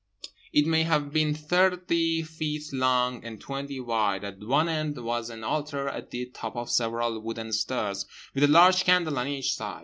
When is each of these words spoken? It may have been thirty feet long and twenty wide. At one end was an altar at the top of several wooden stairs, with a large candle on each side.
It 0.51 0.65
may 0.65 0.81
have 0.81 1.13
been 1.13 1.35
thirty 1.35 2.23
feet 2.23 2.73
long 2.73 3.23
and 3.23 3.39
twenty 3.39 3.79
wide. 3.79 4.23
At 4.23 4.39
one 4.39 4.67
end 4.67 4.97
was 4.97 5.29
an 5.29 5.43
altar 5.43 5.87
at 5.87 6.09
the 6.09 6.25
top 6.33 6.55
of 6.55 6.71
several 6.71 7.19
wooden 7.19 7.53
stairs, 7.53 8.07
with 8.33 8.43
a 8.45 8.47
large 8.47 8.83
candle 8.83 9.19
on 9.19 9.27
each 9.27 9.53
side. 9.53 9.79